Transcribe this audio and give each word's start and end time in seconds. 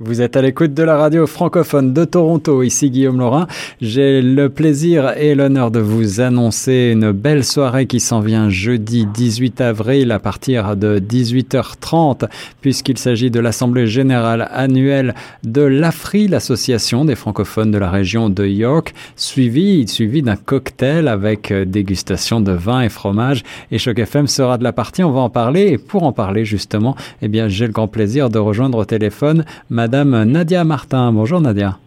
Vous 0.00 0.20
êtes 0.20 0.36
à 0.36 0.42
l'écoute 0.42 0.74
de 0.74 0.82
la 0.82 0.96
radio 0.96 1.24
francophone 1.24 1.92
de 1.92 2.04
Toronto, 2.04 2.64
ici 2.64 2.90
Guillaume 2.90 3.20
Laurin. 3.20 3.46
J'ai 3.80 4.22
le 4.22 4.48
plaisir 4.48 5.16
et 5.16 5.36
l'honneur 5.36 5.70
de 5.70 5.78
vous 5.78 6.20
annoncer 6.20 6.90
une 6.92 7.12
belle 7.12 7.44
soirée 7.44 7.86
qui 7.86 8.00
s'en 8.00 8.18
vient 8.18 8.48
jeudi 8.48 9.06
18 9.06 9.60
avril 9.60 10.10
à 10.10 10.18
partir 10.18 10.76
de 10.76 10.98
18h30 10.98 12.28
puisqu'il 12.60 12.98
s'agit 12.98 13.30
de 13.30 13.38
l'Assemblée 13.38 13.86
générale 13.86 14.48
annuelle 14.50 15.14
de 15.44 15.62
l'AFRI, 15.62 16.26
l'association 16.26 17.04
des 17.04 17.14
francophones 17.14 17.70
de 17.70 17.78
la 17.78 17.88
région 17.88 18.30
de 18.30 18.44
York, 18.44 18.94
suivi, 19.14 19.86
suivi 19.86 20.22
d'un 20.22 20.34
cocktail 20.34 21.06
avec 21.06 21.52
dégustation 21.52 22.40
de 22.40 22.50
vin 22.50 22.80
et 22.80 22.88
fromage. 22.88 23.44
Et 23.70 23.78
Choc 23.78 24.00
FM 24.00 24.26
sera 24.26 24.58
de 24.58 24.64
la 24.64 24.72
partie, 24.72 25.04
on 25.04 25.12
va 25.12 25.20
en 25.20 25.30
parler. 25.30 25.68
Et 25.68 25.78
pour 25.78 26.02
en 26.02 26.12
parler 26.12 26.44
justement, 26.44 26.96
eh 27.22 27.28
bien 27.28 27.46
j'ai 27.46 27.68
le 27.68 27.72
grand 27.72 27.86
plaisir 27.86 28.28
de 28.28 28.40
rejoindre 28.40 28.78
au 28.78 28.84
téléphone 28.84 29.44
Madame 29.70 29.83
Nadia 29.88 30.64
Martin. 30.64 31.12
Bonjour 31.12 31.40
Nadia. 31.40 31.78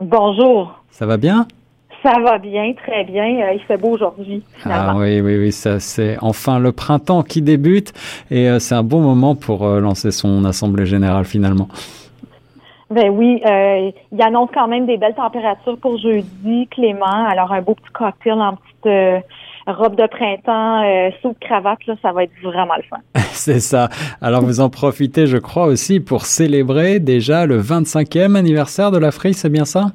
Bonjour. 0.00 0.82
Ça 0.90 1.06
va 1.06 1.16
bien? 1.16 1.46
Ça 2.02 2.18
va 2.24 2.38
bien, 2.38 2.72
très 2.72 3.04
bien. 3.04 3.24
Euh, 3.24 3.52
il 3.52 3.60
fait 3.68 3.76
beau 3.76 3.90
aujourd'hui. 3.90 4.42
Ah 4.64 4.94
oui, 4.96 5.20
oui, 5.20 5.36
oui, 5.36 5.52
ça 5.52 5.80
c'est 5.80 6.16
enfin 6.22 6.58
le 6.58 6.72
printemps 6.72 7.22
qui 7.22 7.42
débute 7.42 7.92
et 8.30 8.48
euh, 8.48 8.58
c'est 8.58 8.74
un 8.74 8.82
bon 8.82 9.00
moment 9.00 9.34
pour 9.34 9.66
euh, 9.66 9.80
lancer 9.80 10.10
son 10.10 10.44
assemblée 10.46 10.86
générale 10.86 11.26
finalement. 11.26 11.68
Ben 12.90 13.08
oui, 13.08 13.40
il 13.44 14.20
annonce 14.22 14.50
quand 14.52 14.66
même 14.66 14.84
des 14.84 14.96
belles 14.96 15.14
températures 15.14 15.78
pour 15.78 15.96
jeudi, 15.98 16.66
Clément. 16.72 17.26
Alors 17.28 17.52
un 17.52 17.62
beau 17.62 17.74
petit 17.74 17.92
cocktail 17.92 18.32
en 18.32 18.56
petite 18.82 19.24
robe 19.66 19.96
de 19.96 20.06
printemps, 20.06 20.82
euh, 20.82 21.10
sous 21.22 21.34
cravate, 21.40 21.84
là, 21.86 21.94
ça 22.02 22.12
va 22.12 22.24
être 22.24 22.32
vraiment 22.42 22.74
le 22.76 22.82
fun. 22.82 22.98
C'est 23.32 23.60
ça. 23.60 23.88
Alors 24.20 24.42
vous 24.42 24.60
en 24.60 24.70
profitez, 24.70 25.26
je 25.26 25.38
crois, 25.38 25.66
aussi 25.66 26.00
pour 26.00 26.22
célébrer 26.22 26.98
déjà 26.98 27.46
le 27.46 27.60
25e 27.60 28.36
anniversaire 28.36 28.90
de 28.90 28.98
la 28.98 29.10
Frise, 29.10 29.38
c'est 29.38 29.50
bien 29.50 29.64
ça? 29.64 29.86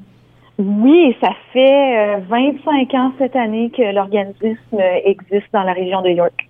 Oui, 0.57 1.15
ça 1.19 1.31
fait 1.51 2.21
25 2.29 2.93
euh, 2.93 2.97
ans 2.97 3.11
cette 3.17 3.35
année 3.35 3.71
que 3.75 3.93
l'organisme 3.93 4.79
existe 5.03 5.47
dans 5.51 5.63
la 5.63 5.73
région 5.73 6.01
de 6.01 6.09
York. 6.09 6.47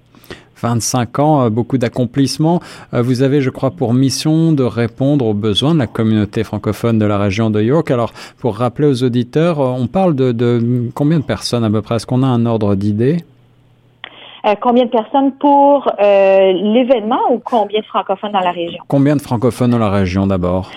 25 0.62 1.20
ans, 1.20 1.44
euh, 1.44 1.50
beaucoup 1.50 1.78
d'accomplissements. 1.78 2.60
Euh, 2.94 3.02
vous 3.02 3.22
avez, 3.22 3.42
je 3.42 3.50
crois, 3.50 3.72
pour 3.72 3.94
mission 3.94 4.52
de 4.52 4.64
répondre 4.64 5.26
aux 5.26 5.34
besoins 5.34 5.74
de 5.74 5.80
la 5.80 5.88
communauté 5.88 6.44
francophone 6.44 7.00
de 7.00 7.06
la 7.06 7.18
région 7.18 7.50
de 7.50 7.62
York. 7.62 7.92
Alors, 7.92 8.14
pour 8.40 8.58
rappeler 8.58 8.88
aux 8.88 9.04
auditeurs, 9.04 9.60
euh, 9.60 9.76
on 9.78 9.88
parle 9.88 10.16
de, 10.16 10.90
combien 10.94 11.20
de 11.20 11.24
personnes 11.24 11.64
à 11.64 11.70
peu 11.70 11.82
près? 11.82 11.96
Est-ce 11.96 12.08
qu'on 12.08 12.24
a 12.24 12.28
un 12.28 12.46
ordre 12.46 12.76
d'idée? 12.76 13.18
Combien 14.62 14.86
de 14.86 14.92
personnes 14.92 15.32
pour 15.40 15.92
l'événement 16.00 17.32
ou 17.32 17.42
combien 17.44 17.80
de 17.80 17.86
francophones 17.86 18.32
dans 18.32 18.42
la 18.42 18.52
région? 18.52 18.78
Combien 18.88 19.16
de 19.16 19.22
francophones 19.22 19.72
dans 19.72 19.80
la 19.80 19.90
région 19.90 20.28
d'abord? 20.28 20.70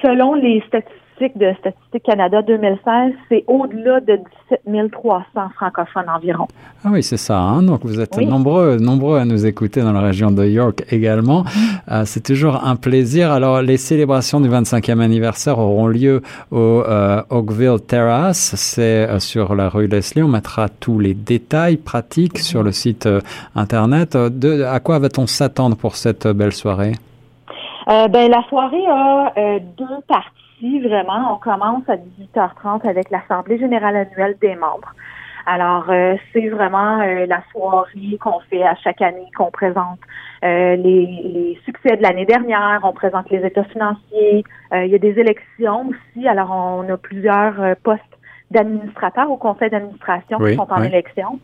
selon 0.00 0.34
les 0.34 0.62
statistiques 0.68 0.97
de 1.20 1.52
Statistique 1.58 2.04
Canada 2.04 2.42
2016, 2.42 3.12
c'est 3.28 3.44
au-delà 3.48 4.00
de 4.00 4.20
17 4.50 4.90
300 4.92 5.24
francophones 5.56 6.08
environ. 6.08 6.46
Ah 6.84 6.90
oui, 6.92 7.02
c'est 7.02 7.16
ça. 7.16 7.38
Hein? 7.38 7.62
Donc 7.62 7.80
vous 7.84 8.00
êtes 8.00 8.16
nombreux, 8.18 8.76
nombreux 8.76 9.18
à 9.18 9.24
nous 9.24 9.44
écouter 9.44 9.82
dans 9.82 9.92
la 9.92 10.00
région 10.00 10.30
de 10.30 10.44
York 10.44 10.84
également. 10.90 11.42
Mm-hmm. 11.42 11.80
Euh, 11.90 12.02
c'est 12.04 12.22
toujours 12.22 12.64
un 12.64 12.76
plaisir. 12.76 13.32
Alors 13.32 13.62
les 13.62 13.78
célébrations 13.78 14.40
du 14.40 14.48
25e 14.48 15.00
anniversaire 15.00 15.58
auront 15.58 15.88
lieu 15.88 16.22
au 16.52 16.84
euh, 16.86 17.22
Oakville 17.30 17.80
Terrace. 17.86 18.54
C'est 18.54 19.08
euh, 19.08 19.18
sur 19.18 19.56
la 19.56 19.68
rue 19.68 19.88
Leslie. 19.88 20.22
On 20.22 20.28
mettra 20.28 20.68
tous 20.68 21.00
les 21.00 21.14
détails 21.14 21.78
pratiques 21.78 22.38
sur 22.38 22.62
le 22.62 22.70
site 22.70 23.08
internet. 23.56 24.16
De, 24.16 24.62
à 24.62 24.78
quoi 24.78 25.00
va-t-on 25.00 25.26
s'attendre 25.26 25.76
pour 25.76 25.96
cette 25.96 26.28
belle 26.28 26.52
soirée? 26.52 26.92
ben, 27.86 28.30
la 28.30 28.42
soirée 28.50 28.86
a 28.86 29.32
deux 29.78 29.86
parties 30.06 30.47
vraiment, 30.62 31.34
on 31.34 31.38
commence 31.38 31.88
à 31.88 31.96
18h30 31.96 32.88
avec 32.88 33.10
l'Assemblée 33.10 33.58
générale 33.58 33.96
annuelle 33.96 34.36
des 34.40 34.54
membres. 34.56 34.94
Alors, 35.50 35.86
euh, 35.88 36.14
c'est 36.32 36.48
vraiment 36.48 37.00
euh, 37.00 37.24
la 37.24 37.42
soirée 37.52 38.18
qu'on 38.20 38.38
fait 38.50 38.62
à 38.62 38.74
chaque 38.74 39.00
année, 39.00 39.30
qu'on 39.34 39.50
présente 39.50 39.98
euh, 40.44 40.76
les, 40.76 41.58
succès 41.64 41.96
de 41.96 42.02
l'année 42.02 42.26
dernière, 42.26 42.80
on 42.82 42.92
présente 42.92 43.30
les 43.30 43.44
états 43.46 43.64
financiers. 43.64 44.44
il 44.72 44.86
y 44.86 44.94
a 44.94 44.98
des 44.98 45.18
élections 45.18 45.88
aussi. 45.88 46.28
Alors, 46.28 46.50
on 46.50 46.86
a 46.92 46.96
plusieurs 46.98 47.76
postes 47.82 48.02
d'administrateurs 48.50 49.30
au 49.30 49.38
conseil 49.38 49.70
d'administration 49.70 50.38
qui 50.38 50.54
sont 50.54 50.70
en 50.70 50.82
élection. 50.82 51.40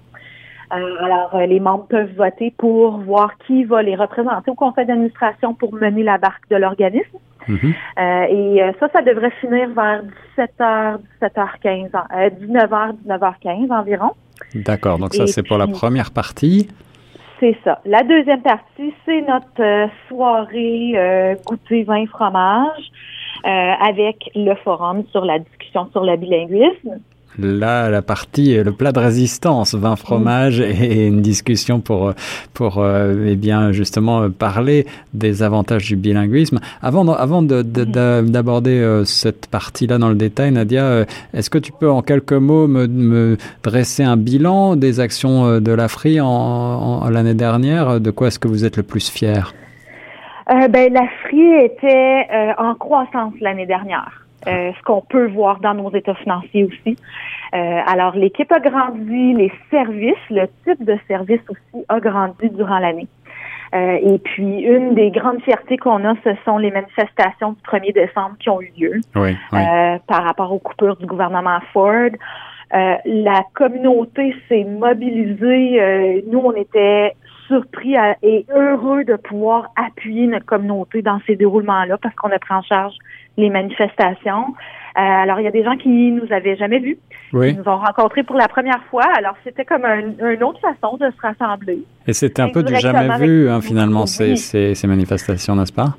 alors, 0.70 1.38
les 1.38 1.60
membres 1.60 1.86
peuvent 1.86 2.14
voter 2.14 2.52
pour 2.58 2.98
voir 2.98 3.30
qui 3.46 3.64
va 3.64 3.82
les 3.82 3.96
représenter 3.96 4.50
au 4.50 4.54
conseil 4.54 4.84
d'administration 4.84 5.54
pour 5.54 5.72
mener 5.72 6.02
la 6.02 6.18
barque 6.18 6.48
de 6.50 6.56
l'organisme. 6.56 7.18
Euh, 7.48 8.24
et 8.28 8.62
euh, 8.62 8.72
ça, 8.80 8.88
ça 8.92 9.02
devrait 9.02 9.32
finir 9.40 9.68
vers 9.70 10.02
17h, 10.38 10.98
17h15, 11.22 11.90
19h, 12.40 12.94
19h15 13.06 13.72
environ. 13.72 14.10
D'accord, 14.54 14.98
donc 14.98 15.14
ça 15.14 15.26
c'est 15.26 15.42
pour 15.42 15.58
la 15.58 15.66
première 15.66 16.10
partie. 16.10 16.68
C'est 17.40 17.56
ça. 17.64 17.80
La 17.84 18.02
deuxième 18.02 18.42
partie, 18.42 18.94
c'est 19.04 19.22
notre 19.22 19.60
euh, 19.60 19.86
soirée 20.08 21.36
goûter 21.44 21.82
vin 21.84 22.06
fromage 22.06 22.90
avec 23.44 24.30
le 24.34 24.54
forum 24.54 25.04
sur 25.10 25.24
la 25.24 25.38
discussion 25.38 25.88
sur 25.92 26.04
le 26.04 26.16
bilinguisme. 26.16 27.00
Là, 27.38 27.90
la 27.90 28.00
partie, 28.00 28.54
le 28.62 28.70
plat 28.70 28.92
de 28.92 29.00
résistance, 29.00 29.74
vin 29.74 29.96
fromage 29.96 30.60
et 30.60 31.06
une 31.08 31.20
discussion 31.20 31.80
pour, 31.80 32.12
pour 32.52 32.78
euh, 32.78 33.26
eh 33.26 33.34
bien, 33.34 33.72
justement 33.72 34.30
parler 34.30 34.86
des 35.14 35.42
avantages 35.42 35.86
du 35.86 35.96
bilinguisme. 35.96 36.60
Avant, 36.80 37.12
avant 37.12 37.42
d'aborder 37.42 38.78
euh, 38.78 39.04
cette 39.04 39.48
partie-là 39.48 39.98
dans 39.98 40.10
le 40.10 40.14
détail, 40.14 40.52
Nadia, 40.52 40.84
euh, 40.84 41.04
est-ce 41.32 41.50
que 41.50 41.58
tu 41.58 41.72
peux 41.72 41.90
en 41.90 42.02
quelques 42.02 42.32
mots 42.32 42.68
me, 42.68 42.86
me 42.86 43.36
dresser 43.64 44.04
un 44.04 44.16
bilan 44.16 44.76
des 44.76 45.00
actions 45.00 45.60
de 45.60 45.72
l'AFRI 45.72 46.20
en, 46.20 46.28
en 46.28 47.10
l'année 47.10 47.34
dernière? 47.34 48.00
De 48.00 48.12
quoi 48.12 48.28
est-ce 48.28 48.38
que 48.38 48.48
vous 48.48 48.64
êtes 48.64 48.76
le 48.76 48.84
plus 48.84 49.10
fier? 49.10 49.52
Euh, 50.50 50.68
ben, 50.68 50.92
l'AFRI 50.92 51.64
était 51.64 52.28
en 52.58 52.76
croissance 52.76 53.34
l'année 53.40 53.66
dernière. 53.66 54.23
Euh, 54.46 54.72
ce 54.76 54.82
qu'on 54.82 55.00
peut 55.00 55.26
voir 55.28 55.60
dans 55.60 55.74
nos 55.74 55.90
états 55.94 56.14
financiers 56.14 56.64
aussi. 56.64 56.96
Euh, 57.54 57.80
alors, 57.86 58.14
l'équipe 58.14 58.50
a 58.52 58.60
grandi, 58.60 59.32
les 59.34 59.52
services, 59.70 60.14
le 60.30 60.46
type 60.64 60.84
de 60.84 60.98
service 61.08 61.40
aussi 61.48 61.84
a 61.88 62.00
grandi 62.00 62.50
durant 62.50 62.78
l'année. 62.78 63.08
Euh, 63.74 63.98
et 64.02 64.18
puis, 64.18 64.60
une 64.60 64.94
des 64.94 65.10
grandes 65.10 65.40
fiertés 65.42 65.78
qu'on 65.78 66.04
a, 66.04 66.14
ce 66.22 66.30
sont 66.44 66.58
les 66.58 66.70
manifestations 66.70 67.52
du 67.52 67.60
1er 67.62 67.92
décembre 67.94 68.36
qui 68.38 68.50
ont 68.50 68.60
eu 68.60 68.72
lieu 68.78 69.00
oui, 69.16 69.36
par 69.50 70.24
rapport 70.24 70.52
aux 70.52 70.58
coupures 70.58 70.96
du 70.96 71.06
gouvernement 71.06 71.58
Ford. 71.72 72.10
la 72.70 73.42
communauté 73.54 74.34
s'est 74.48 74.64
mobilisée. 74.64 76.22
nous, 76.30 76.38
on 76.38 76.52
était 76.52 77.16
surpris 77.46 77.94
et 78.22 78.46
heureux 78.54 79.04
de 79.04 79.16
pouvoir 79.16 79.70
appuyer 79.76 80.26
notre 80.26 80.46
communauté 80.46 81.02
dans 81.02 81.20
ces 81.26 81.36
déroulements-là 81.36 81.98
parce 81.98 82.14
qu'on 82.14 82.30
a 82.30 82.38
pris 82.38 82.54
en 82.54 82.62
charge 82.62 82.94
les 83.36 83.50
manifestations. 83.50 84.54
Euh, 84.96 85.00
alors, 85.00 85.40
il 85.40 85.44
y 85.44 85.48
a 85.48 85.50
des 85.50 85.64
gens 85.64 85.76
qui 85.76 85.88
nous 86.12 86.32
avaient 86.32 86.56
jamais 86.56 86.78
vus. 86.78 86.98
Oui. 87.32 87.50
Ils 87.50 87.56
nous 87.56 87.68
ont 87.68 87.78
rencontrés 87.78 88.22
pour 88.22 88.36
la 88.36 88.46
première 88.46 88.82
fois. 88.90 89.04
Alors, 89.16 89.34
c'était 89.42 89.64
comme 89.64 89.84
une 89.84 90.44
autre 90.44 90.60
façon 90.60 90.96
de 90.96 91.10
se 91.10 91.20
rassembler. 91.20 91.82
Et 92.06 92.12
c'était 92.12 92.42
un 92.42 92.50
peu 92.50 92.62
du 92.62 92.76
jamais 92.76 93.18
vu, 93.18 93.50
hein, 93.50 93.60
finalement, 93.60 94.06
ces, 94.06 94.36
ces, 94.36 94.74
ces 94.76 94.86
manifestations, 94.86 95.56
n'est-ce 95.56 95.72
pas? 95.72 95.96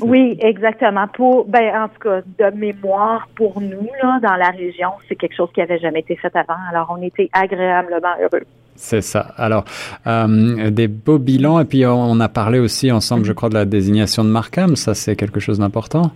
Oui, 0.00 0.36
exactement. 0.40 1.06
Pour, 1.06 1.44
ben, 1.44 1.84
en 1.84 1.88
tout 1.88 2.00
cas, 2.00 2.22
de 2.22 2.56
mémoire 2.56 3.28
pour 3.36 3.60
nous, 3.60 3.88
là, 4.02 4.18
dans 4.20 4.34
la 4.34 4.50
région, 4.50 4.88
c'est 5.08 5.14
quelque 5.14 5.36
chose 5.36 5.50
qui 5.54 5.60
avait 5.60 5.78
jamais 5.78 6.00
été 6.00 6.16
fait 6.16 6.34
avant. 6.34 6.58
Alors, 6.70 6.96
on 6.98 7.02
était 7.02 7.28
agréablement 7.32 8.14
heureux. 8.20 8.42
C'est 8.74 9.02
ça. 9.02 9.28
Alors, 9.36 9.64
euh, 10.08 10.70
des 10.70 10.88
beaux 10.88 11.18
bilans. 11.18 11.60
Et 11.60 11.64
puis, 11.64 11.86
on 11.86 12.18
a 12.18 12.28
parlé 12.28 12.58
aussi 12.58 12.90
ensemble, 12.90 13.24
je 13.24 13.32
crois, 13.32 13.50
de 13.50 13.54
la 13.54 13.66
désignation 13.66 14.24
de 14.24 14.30
Markham. 14.30 14.74
Ça, 14.74 14.94
c'est 14.94 15.14
quelque 15.14 15.38
chose 15.38 15.60
d'important? 15.60 16.10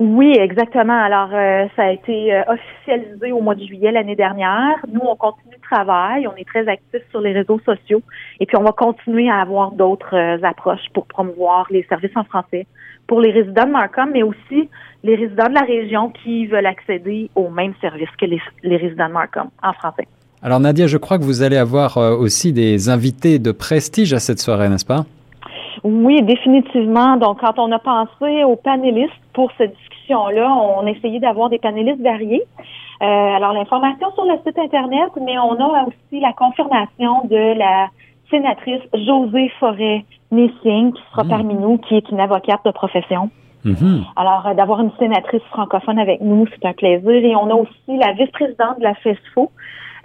Oui, 0.00 0.36
exactement. 0.38 1.00
Alors, 1.00 1.30
euh, 1.32 1.66
ça 1.76 1.84
a 1.84 1.90
été 1.92 2.34
euh, 2.34 2.42
officialisé 2.48 3.32
au 3.32 3.40
mois 3.40 3.54
de 3.54 3.64
juillet 3.64 3.92
l'année 3.92 4.16
dernière. 4.16 4.76
Nous, 4.92 5.00
on 5.00 5.14
continue 5.14 5.54
le 5.54 5.60
travail, 5.60 6.26
on 6.26 6.34
est 6.36 6.46
très 6.46 6.66
actifs 6.68 7.02
sur 7.10 7.20
les 7.20 7.32
réseaux 7.32 7.60
sociaux 7.64 8.02
et 8.40 8.46
puis 8.46 8.56
on 8.56 8.62
va 8.62 8.72
continuer 8.72 9.30
à 9.30 9.40
avoir 9.40 9.72
d'autres 9.72 10.16
euh, 10.16 10.42
approches 10.42 10.88
pour 10.92 11.06
promouvoir 11.06 11.66
les 11.70 11.84
services 11.84 12.16
en 12.16 12.24
français 12.24 12.66
pour 13.06 13.20
les 13.20 13.30
résidents 13.30 13.66
de 13.66 13.70
Markham, 13.70 14.10
mais 14.12 14.22
aussi 14.22 14.68
les 15.02 15.14
résidents 15.14 15.48
de 15.48 15.54
la 15.54 15.60
région 15.60 16.10
qui 16.10 16.46
veulent 16.46 16.66
accéder 16.66 17.30
aux 17.34 17.50
mêmes 17.50 17.74
services 17.80 18.08
que 18.18 18.24
les, 18.24 18.40
les 18.62 18.78
résidents 18.78 19.08
de 19.08 19.12
Markham 19.12 19.48
en 19.62 19.72
français. 19.74 20.08
Alors 20.42 20.58
Nadia, 20.58 20.86
je 20.86 20.96
crois 20.96 21.18
que 21.18 21.22
vous 21.22 21.42
allez 21.42 21.56
avoir 21.56 21.96
aussi 21.96 22.52
des 22.52 22.88
invités 22.88 23.38
de 23.38 23.52
prestige 23.52 24.12
à 24.14 24.20
cette 24.20 24.40
soirée, 24.40 24.68
n'est-ce 24.68 24.86
pas? 24.86 25.04
Oui, 25.84 26.22
définitivement. 26.22 27.18
Donc, 27.18 27.40
quand 27.40 27.58
on 27.58 27.70
a 27.70 27.78
pensé 27.78 28.42
aux 28.44 28.56
panélistes 28.56 29.12
pour 29.34 29.52
cette 29.58 29.76
discussion-là, 29.76 30.50
on 30.50 30.86
a 30.86 30.90
essayé 30.90 31.20
d'avoir 31.20 31.50
des 31.50 31.58
panélistes 31.58 32.00
variés. 32.00 32.42
Euh, 33.02 33.06
alors, 33.06 33.52
l'information 33.52 34.10
sur 34.14 34.24
le 34.24 34.38
site 34.46 34.58
Internet, 34.58 35.10
mais 35.20 35.38
on 35.38 35.60
a 35.60 35.84
aussi 35.84 36.20
la 36.20 36.32
confirmation 36.32 37.24
de 37.24 37.58
la 37.58 37.88
sénatrice 38.30 38.80
Josée 38.94 39.50
Forêt-Nissing, 39.60 40.94
qui 40.94 41.02
sera 41.10 41.24
mmh. 41.24 41.28
parmi 41.28 41.54
nous, 41.54 41.76
qui 41.76 41.96
est 41.96 42.08
une 42.08 42.20
avocate 42.20 42.64
de 42.64 42.70
profession. 42.70 43.30
Mhm. 43.64 44.04
Alors, 44.16 44.46
euh, 44.46 44.54
d'avoir 44.54 44.80
une 44.80 44.92
sénatrice 44.98 45.42
francophone 45.50 45.98
avec 45.98 46.20
nous, 46.20 46.46
c'est 46.48 46.66
un 46.66 46.72
plaisir. 46.72 47.10
Et 47.10 47.34
on 47.34 47.50
a 47.50 47.54
aussi 47.54 47.98
la 47.98 48.12
vice-présidente 48.12 48.78
de 48.78 48.84
la 48.84 48.94
FESFO, 48.94 49.50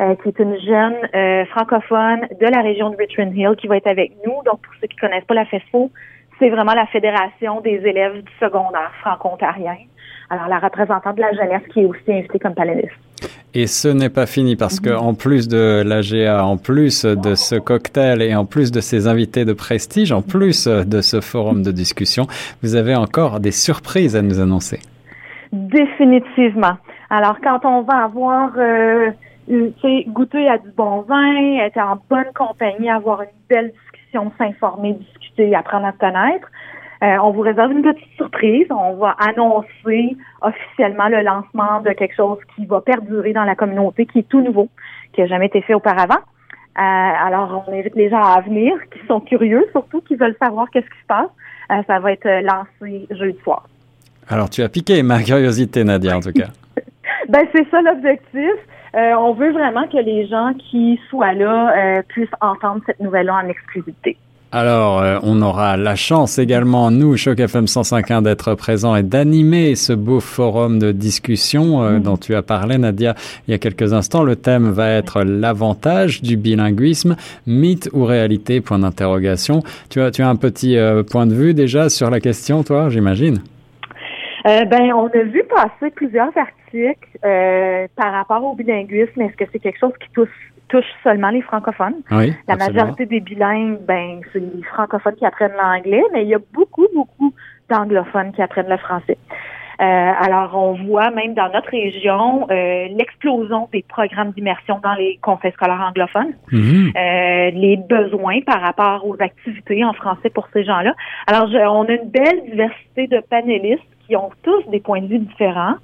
euh, 0.02 0.16
qui 0.16 0.30
est 0.30 0.40
une 0.40 0.58
jeune 0.62 0.96
euh, 1.14 1.46
francophone 1.48 2.22
de 2.40 2.46
la 2.46 2.62
région 2.62 2.90
de 2.90 2.96
Richmond 2.96 3.34
Hill, 3.36 3.56
qui 3.58 3.68
va 3.68 3.78
être 3.78 3.88
avec 3.88 4.14
nous. 4.26 4.34
Donc, 4.46 4.62
pour 4.62 4.74
ceux 4.80 4.88
qui 4.88 4.96
connaissent 4.96 5.26
pas 5.26 5.34
la 5.34 5.46
FESFO, 5.46 5.92
c'est 6.40 6.50
vraiment 6.50 6.74
la 6.74 6.86
Fédération 6.88 7.60
des 7.60 7.82
élèves 7.86 8.24
du 8.24 8.32
secondaire 8.40 8.94
franco-ontarien. 9.02 9.76
Alors, 10.30 10.48
la 10.48 10.60
représentante 10.60 11.16
de 11.16 11.22
la 11.22 11.34
jeunesse 11.34 11.64
qui 11.74 11.82
est 11.82 11.86
aussi 11.86 12.12
invitée 12.12 12.40
comme 12.40 12.54
panéliste. 12.54 12.94
Et 13.56 13.66
ce 13.66 13.88
n'est 13.88 14.10
pas 14.10 14.28
fini 14.28 14.56
parce 14.56 14.80
que 14.80 14.96
en 14.96 15.16
plus 15.16 15.48
de 15.48 15.82
l'AGA, 15.84 16.46
en 16.46 16.58
plus 16.58 17.04
de 17.04 17.34
ce 17.34 17.56
cocktail 17.56 18.22
et 18.22 18.36
en 18.36 18.46
plus 18.46 18.72
de 18.72 18.80
ces 18.80 19.08
invités 19.08 19.44
de 19.44 19.54
prestige, 19.54 20.12
en 20.12 20.22
plus 20.22 20.68
de 20.68 21.02
ce 21.02 21.20
forum 21.20 21.64
de 21.64 21.72
discussion, 21.72 22.28
vous 22.62 22.76
avez 22.76 22.96
encore 22.96 23.40
des 23.40 23.52
surprises 23.52 24.16
à 24.16 24.22
nous 24.22 24.40
annoncer. 24.40 24.80
Définitivement. 25.52 26.78
Alors, 27.10 27.38
quand 27.44 27.66
on 27.66 27.82
va 27.82 28.04
avoir 28.04 28.52
euh, 28.58 29.10
goûté 30.10 30.48
à 30.48 30.60
du 30.60 30.70
bon 30.78 31.02
vin, 31.02 31.58
être 31.66 31.80
en 31.80 31.98
bonne 32.08 32.32
compagnie, 32.36 32.90
avoir 32.90 33.24
une 33.24 33.28
belle 33.50 33.72
discussion, 33.72 34.32
s'informer, 34.38 34.94
discuter, 34.94 35.56
apprendre 35.56 35.88
à 35.88 35.92
se 35.94 35.98
connaître, 35.98 36.48
euh, 37.02 37.16
on 37.24 37.32
vous 37.32 37.42
réserve 37.42 37.72
une 37.72 37.82
petite 37.82 38.12
surprise. 38.18 38.68
On 38.70 38.96
va 38.96 39.16
annoncer 39.20 40.18
officiellement 40.42 41.08
le 41.08 41.22
lancement 41.22 41.82
de 41.82 41.92
quelque 41.92 42.16
chose 42.16 42.40
qui 42.56 42.66
va 42.66 42.82
perdurer 42.82 43.32
dans 43.32 43.46
la 43.46 43.56
communauté, 43.56 44.06
qui 44.06 44.20
est 44.20 44.28
tout 44.28 44.42
nouveau, 44.42 44.68
qui 45.14 45.22
n'a 45.22 45.28
jamais 45.28 45.46
été 45.46 45.62
fait 45.62 45.74
auparavant. 45.74 46.20
Euh, 46.78 46.82
alors, 46.82 47.66
on 47.68 47.74
invite 47.74 47.96
les 47.96 48.10
gens 48.10 48.22
à 48.22 48.42
venir, 48.42 48.74
qui 48.92 49.06
sont 49.08 49.22
curieux 49.22 49.66
surtout, 49.72 50.02
qui 50.02 50.16
veulent 50.16 50.36
savoir 50.42 50.70
qu'est-ce 50.72 50.86
qui 50.86 51.02
se 51.02 51.08
passe. 51.08 51.30
Euh, 51.72 51.82
ça 51.88 52.00
va 52.00 52.12
être 52.12 52.28
lancé 52.44 53.08
jeudi 53.12 53.40
soir. 53.44 53.68
Alors, 54.28 54.50
tu 54.50 54.62
as 54.62 54.70
piqué 54.70 55.02
ma 55.02 55.24
curiosité, 55.24 55.84
Nadia, 55.84 56.18
en 56.18 56.20
tout 56.20 56.34
cas. 56.34 56.50
ben, 57.30 57.48
c'est 57.54 57.68
ça 57.70 57.82
l'objectif. 57.82 58.52
on 58.94 59.34
veut 59.34 59.52
vraiment 59.52 59.88
que 59.88 59.98
les 59.98 60.28
gens 60.28 60.54
qui 60.70 61.00
soient 61.10 61.34
là 61.34 62.04
puissent 62.10 62.28
entendre 62.42 62.82
cette 62.86 63.00
nouvelle-là 63.00 63.36
en 63.44 63.48
exclusivité. 63.48 64.18
Alors, 64.52 65.00
euh, 65.00 65.20
on 65.22 65.44
aura 65.44 65.78
la 65.78 65.94
chance 65.94 66.40
également, 66.40 66.90
nous, 66.90 67.16
Choc 67.18 67.40
FM 67.40 67.66
105.1, 67.66 68.24
d'être 68.24 68.56
présents 68.56 68.96
et 68.96 69.04
d'animer 69.04 69.76
ce 69.76 69.94
beau 69.94 70.20
forum 70.20 70.80
de 70.80 70.92
discussion 70.92 71.84
euh, 71.84 72.00
mm. 72.00 72.02
dont 72.02 72.18
tu 72.18 72.34
as 72.34 72.42
parlé, 72.42 72.80
Nadia, 72.80 73.14
il 73.48 73.52
y 73.52 73.54
a 73.54 73.60
quelques 73.60 73.94
instants. 73.94 74.24
Le 74.24 74.36
thème 74.36 74.72
va 74.72 74.90
être 74.90 75.22
l'avantage 75.22 76.24
du 76.24 76.36
bilinguisme, 76.36 77.16
mythe 77.46 77.92
ou 77.94 78.06
réalité, 78.06 78.60
point 78.60 78.80
d'interrogation. 78.80 79.62
Tu 79.92 80.02
as, 80.02 80.10
tu 80.10 80.24
as 80.24 80.30
un 80.30 80.36
petit 80.36 80.80
euh, 80.80 81.04
point 81.04 81.28
de 81.28 81.36
vue 81.36 81.54
déjà 81.54 81.90
sur 81.90 82.10
la 82.10 82.20
question, 82.20 82.64
toi, 82.64 82.90
j'imagine? 82.90 83.44
ben, 84.46 84.94
on 84.96 85.06
a 85.06 85.24
vu 85.26 85.44
passer 85.44 85.92
plusieurs 85.94 86.36
articles 86.36 87.20
par 87.22 88.14
rapport 88.14 88.44
au 88.44 88.56
bilinguisme. 88.56 89.22
Est-ce 89.22 89.36
que 89.36 89.46
c'est 89.52 89.60
quelque 89.60 89.78
chose 89.78 89.94
qui 90.00 90.10
touche 90.12 90.30
touche 90.70 90.86
seulement 91.04 91.30
les 91.30 91.42
francophones. 91.42 92.02
la 92.10 92.56
majorité 92.56 93.06
des 93.06 93.20
bilingues, 93.20 93.80
ben, 93.86 94.22
c'est 94.32 94.40
les 94.40 94.64
francophones 94.64 95.16
qui 95.16 95.26
apprennent 95.26 95.56
l'anglais, 95.58 96.04
mais 96.14 96.24
il 96.24 96.30
y 96.30 96.36
a 96.36 96.40
beaucoup, 96.54 96.88
beaucoup 96.96 97.34
d'anglophones 97.70 98.32
qui 98.32 98.42
apprennent 98.42 98.70
le 98.70 98.78
français. 98.78 99.18
Euh, 99.82 99.86
alors, 99.86 100.56
on 100.56 100.74
voit 100.74 101.10
même 101.12 101.34
dans 101.36 101.50
notre 101.54 101.70
région 101.70 102.48
euh, 102.52 102.88
l'explosion 102.90 103.70
des 103.72 103.82
programmes 103.88 104.32
d'immersion 104.32 104.80
dans 104.84 104.94
les 104.96 105.18
conseils 105.22 105.54
scolaires 105.54 105.82
anglophones, 105.88 106.34
mhm. 106.52 106.92
euh, 106.98 107.50
les 107.52 107.78
besoins 107.78 108.42
par 108.42 108.60
rapport 108.60 109.08
aux 109.08 109.16
activités 109.22 109.86
en 109.86 109.94
français 109.94 110.30
pour 110.30 110.50
ces 110.52 110.66
gens-là. 110.66 110.94
Alors, 111.28 111.48
on 111.74 111.86
a 111.86 111.94
une 111.94 112.10
belle 112.10 112.44
diversité 112.52 113.08
de 113.08 113.22
panélistes 113.22 113.82
qui 114.06 114.18
ont 114.18 114.32
tous 114.44 114.70
des 114.70 114.82
points 114.82 115.02
de 115.02 115.08
vue 115.08 115.20
différents. 115.20 115.76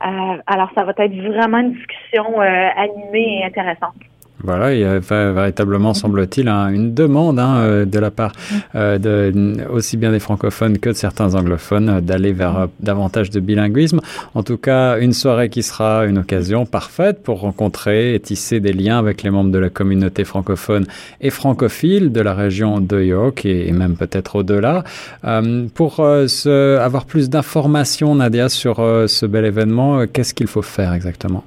alors, 0.00 0.70
ça 0.74 0.84
va 0.84 0.94
être 0.96 1.14
vraiment 1.14 1.58
une 1.58 1.74
discussion 1.74 2.40
animée 2.40 3.40
et 3.40 3.44
intéressante. 3.44 3.94
Voilà, 4.44 4.74
il 4.74 4.80
y 4.80 4.84
a 4.84 4.98
véritablement, 4.98 5.94
semble-t-il, 5.94 6.48
une 6.48 6.92
demande 6.92 7.38
hein, 7.38 7.56
euh, 7.60 7.84
de 7.86 7.98
la 7.98 8.10
part 8.10 8.32
euh, 8.74 8.98
de, 8.98 9.56
aussi 9.70 9.96
bien 9.96 10.12
des 10.12 10.18
francophones 10.18 10.76
que 10.78 10.90
de 10.90 10.94
certains 10.94 11.34
anglophones 11.34 11.88
euh, 11.88 12.00
d'aller 12.02 12.32
vers 12.32 12.68
davantage 12.78 13.30
de 13.30 13.40
bilinguisme. 13.40 14.00
En 14.34 14.42
tout 14.42 14.58
cas, 14.58 14.98
une 14.98 15.14
soirée 15.14 15.48
qui 15.48 15.62
sera 15.62 16.04
une 16.04 16.18
occasion 16.18 16.66
parfaite 16.66 17.22
pour 17.22 17.40
rencontrer 17.40 18.14
et 18.14 18.20
tisser 18.20 18.60
des 18.60 18.74
liens 18.74 18.98
avec 18.98 19.22
les 19.22 19.30
membres 19.30 19.50
de 19.50 19.58
la 19.58 19.70
communauté 19.70 20.24
francophone 20.24 20.84
et 21.22 21.30
francophile 21.30 22.12
de 22.12 22.20
la 22.20 22.34
région 22.34 22.82
de 22.82 23.02
York 23.02 23.46
et, 23.46 23.72
même 23.72 23.96
peut-être 23.96 24.36
au-delà. 24.36 24.84
pour 25.74 26.00
avoir 26.00 27.06
plus 27.06 27.30
d'informations, 27.30 28.14
Nadia, 28.14 28.50
sur 28.50 28.76
ce 28.76 29.26
bel 29.26 29.46
événement, 29.46 30.06
qu'est-ce 30.06 30.34
qu'il 30.34 30.48
faut 30.48 30.62
faire 30.62 30.92
exactement? 30.92 31.44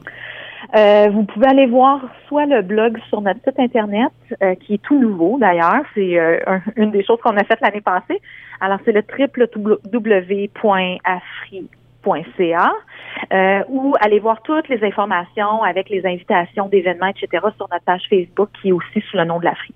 Euh, 0.76 1.10
vous 1.12 1.24
pouvez 1.24 1.48
aller 1.48 1.66
voir 1.66 2.02
soit 2.28 2.46
le 2.46 2.62
blog 2.62 3.00
sur 3.10 3.22
notre 3.22 3.40
site 3.42 3.58
internet, 3.60 4.12
euh, 4.44 4.56
qui 4.56 4.74
est 4.76 4.82
tout 4.82 5.00
nouveau 5.00 5.38
d'ailleurs. 5.40 5.84
C'est 5.96 6.20
euh, 6.20 6.40
une 6.76 6.92
des 6.92 7.04
choses 7.04 7.20
qu'on 7.22 7.38
a 7.38 7.44
faites 7.44 7.62
l'année 7.62 7.82
passée. 7.82 8.20
Alors, 8.60 8.80
c'est 8.86 8.92
le 8.92 9.02
www.afri.ca 9.02 10.44
ou 13.70 13.96
aller 14.00 14.20
voir 14.20 14.42
toutes 14.42 14.68
les 14.70 14.84
informations 14.84 15.64
avec 15.64 15.90
les 15.90 16.06
invitations 16.06 16.68
d'événements, 16.68 17.08
etc. 17.08 17.46
sur 17.56 17.68
notre 17.72 17.86
page 17.86 18.04
Facebook 18.10 18.50
qui 18.62 18.70
est 18.70 18.72
aussi 18.72 19.02
sous 19.10 19.18
le 19.18 19.26
nom 19.26 19.40
de 19.40 19.46
l'Afri. 19.46 19.74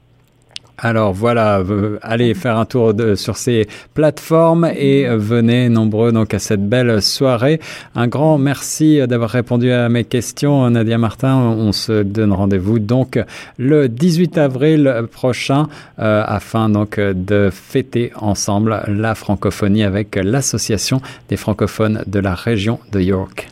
Alors 0.78 1.14
voilà, 1.14 1.64
allez 2.02 2.34
faire 2.34 2.58
un 2.58 2.66
tour 2.66 2.94
sur 3.16 3.38
ces 3.38 3.68
plateformes 3.94 4.66
et 4.76 5.08
venez 5.08 5.70
nombreux 5.70 6.12
donc 6.12 6.34
à 6.34 6.40
cette 6.40 6.68
belle 6.68 7.02
soirée. 7.02 7.60
Un 7.96 8.08
grand 8.08 8.38
merci 8.38 9.00
d'avoir 9.08 9.30
répondu 9.30 9.72
à 9.72 9.90
mes 9.90 10.04
questions, 10.04 10.70
Nadia 10.70 10.98
Martin. 10.98 11.36
On 11.36 11.72
se 11.72 12.04
donne 12.04 12.34
rendez-vous 12.34 12.80
donc 12.80 13.20
le 13.58 13.90
18 13.90 14.38
avril 14.38 15.04
prochain 15.12 15.68
euh, 16.00 16.24
afin 16.26 16.70
donc 16.70 17.00
de 17.00 17.50
fêter 17.52 18.12
ensemble 18.16 18.82
la 18.88 19.16
francophonie 19.16 19.84
avec 19.84 20.16
l'association 20.16 21.02
des 21.30 21.38
francophones 21.38 22.04
de 22.08 22.20
la 22.20 22.34
région 22.34 22.80
de 22.92 23.02
York. 23.02 23.48